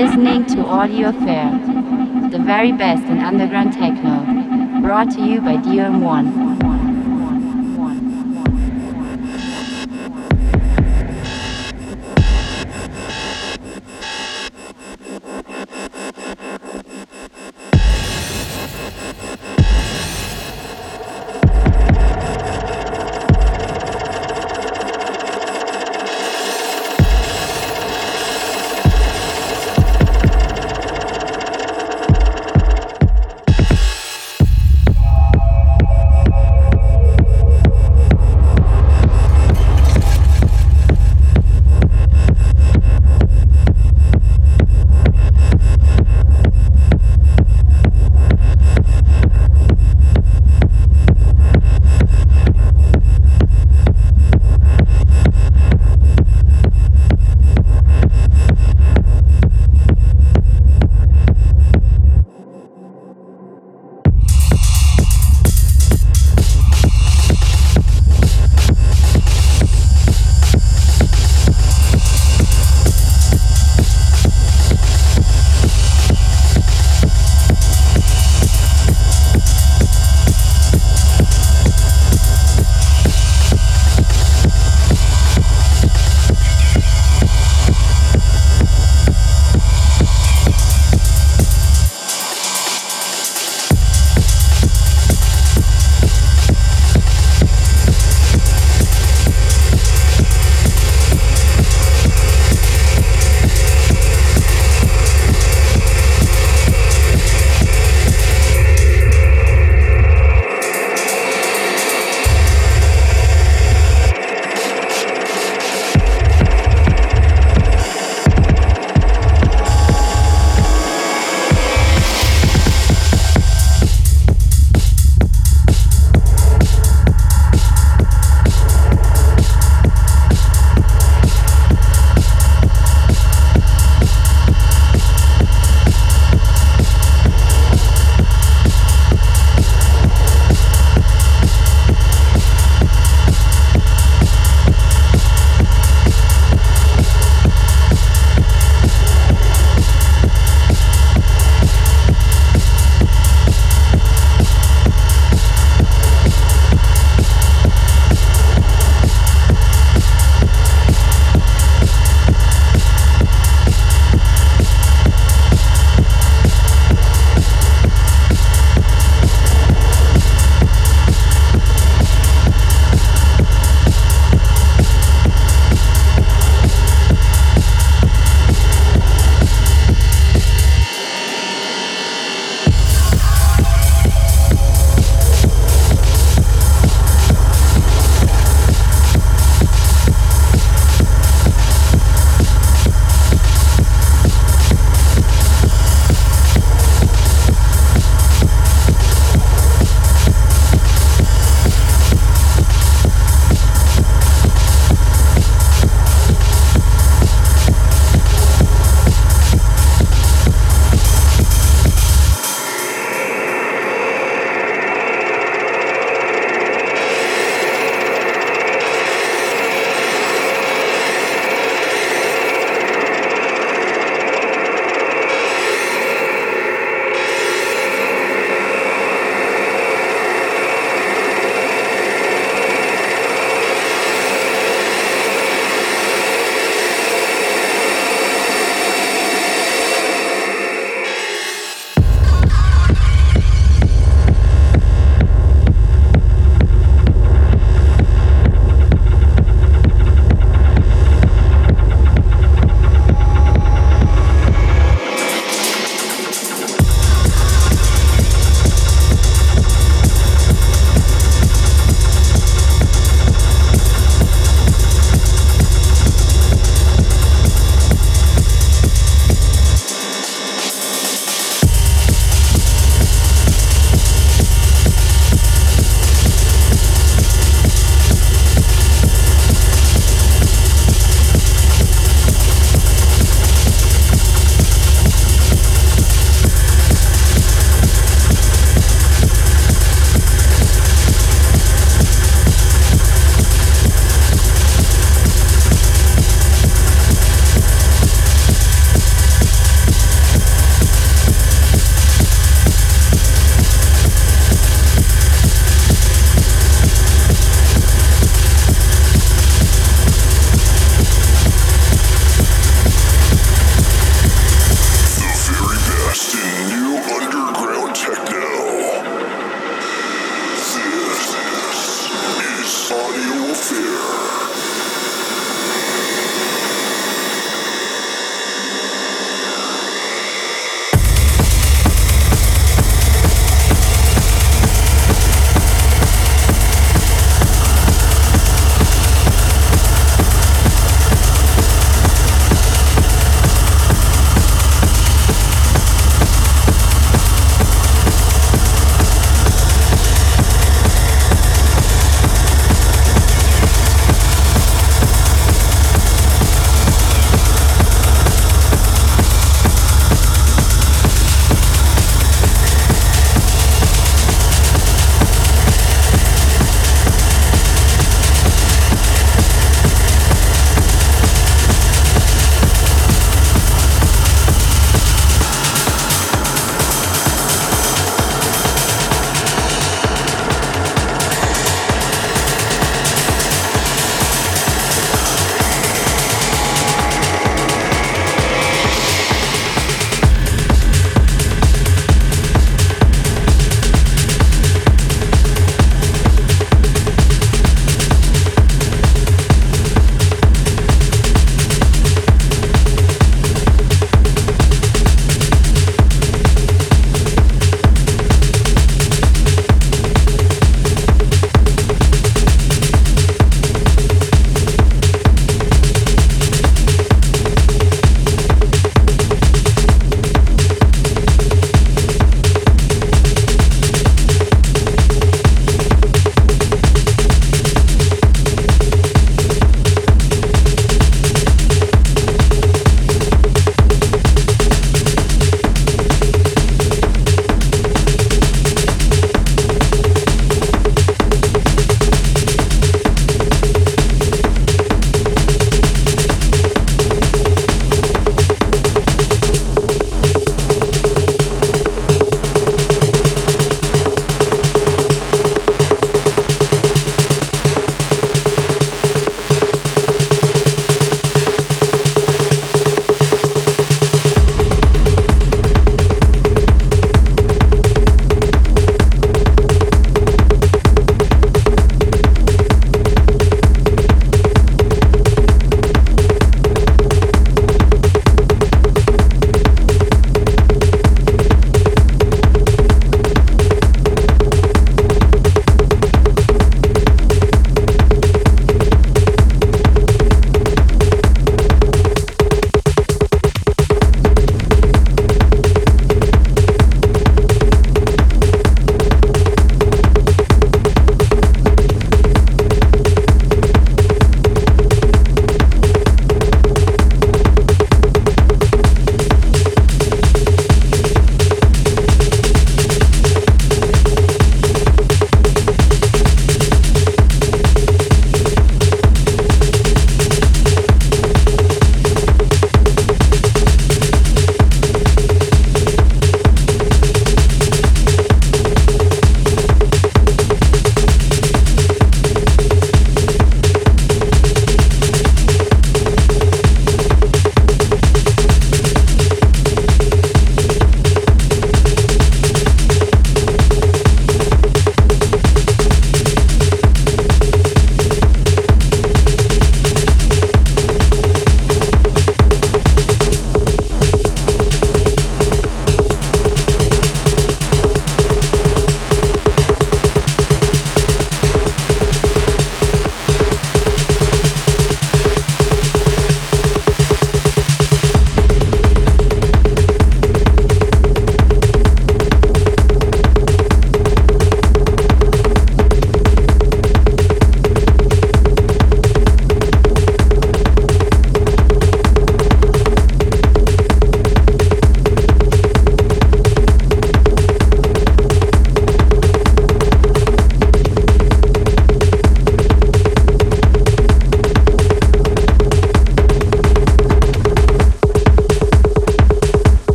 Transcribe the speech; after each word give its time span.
listening 0.00 0.46
to 0.46 0.64
Audio 0.64 1.10
Affair, 1.10 1.50
the 2.30 2.38
very 2.38 2.72
best 2.72 3.02
in 3.02 3.18
underground 3.18 3.74
techno, 3.74 4.80
brought 4.80 5.10
to 5.10 5.20
you 5.20 5.42
by 5.42 5.58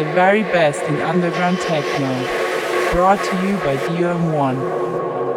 DOMONE. 0.00 0.14
very 0.14 0.42
best 0.42 0.82
in 0.84 0.96
underground 1.02 1.58
techno. 1.58 2.10
Brought 2.92 3.22
to 3.22 3.46
you 3.46 3.56
by 3.58 3.76
DOMONE. 3.86 5.29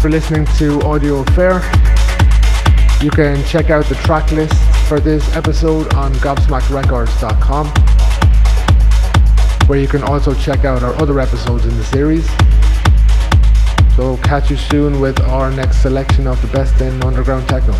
For 0.00 0.08
listening 0.08 0.46
to 0.56 0.80
Audio 0.80 1.20
Affair. 1.20 1.60
You 3.02 3.10
can 3.10 3.44
check 3.44 3.68
out 3.68 3.84
the 3.84 3.96
track 3.96 4.32
list 4.32 4.54
for 4.88 4.98
this 4.98 5.36
episode 5.36 5.92
on 5.92 6.14
gobsmackedrecords.com, 6.14 7.66
where 9.68 9.78
you 9.78 9.86
can 9.86 10.02
also 10.02 10.32
check 10.32 10.64
out 10.64 10.82
our 10.82 10.94
other 10.94 11.20
episodes 11.20 11.66
in 11.66 11.76
the 11.76 11.84
series. 11.84 12.26
So 13.94 14.16
catch 14.22 14.50
you 14.50 14.56
soon 14.56 15.00
with 15.00 15.20
our 15.20 15.50
next 15.50 15.82
selection 15.82 16.26
of 16.26 16.40
the 16.40 16.48
best 16.48 16.80
in 16.80 17.02
underground 17.02 17.46
techno. 17.46 17.74